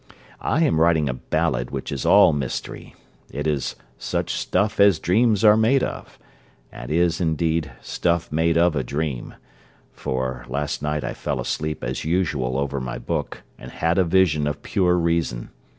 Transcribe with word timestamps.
I 0.41 0.63
am 0.63 0.81
writing 0.81 1.07
a 1.07 1.13
ballad 1.13 1.69
which 1.69 1.91
is 1.91 2.07
all 2.07 2.33
mystery; 2.33 2.95
it 3.29 3.45
is 3.45 3.75
'such 3.99 4.33
stuff 4.33 4.79
as 4.79 4.97
dreams 4.97 5.43
are 5.43 5.55
made 5.55 5.83
of,' 5.83 6.17
and 6.71 6.89
is, 6.89 7.21
indeed, 7.21 7.71
stuff 7.81 8.31
made 8.31 8.57
of 8.57 8.75
a 8.75 8.83
dream; 8.83 9.35
for, 9.93 10.43
last 10.49 10.81
night 10.81 11.03
I 11.03 11.13
fell 11.13 11.39
asleep 11.39 11.83
as 11.83 12.03
usual 12.03 12.57
over 12.57 12.79
my 12.81 12.97
book, 12.97 13.43
and 13.59 13.69
had 13.69 13.99
a 13.99 14.03
vision 14.03 14.47
of 14.47 14.63
pure 14.63 14.97
reason. 14.97 15.51